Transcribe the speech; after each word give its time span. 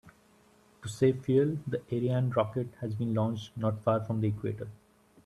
To 0.81 0.89
save 0.89 1.23
fuel, 1.25 1.59
the 1.67 1.79
Ariane 1.93 2.31
rocket 2.31 2.69
has 2.79 2.95
been 2.95 3.13
launched 3.13 3.55
not 3.55 3.83
far 3.83 4.03
from 4.03 4.19
the 4.19 4.29
equator. 4.29 4.67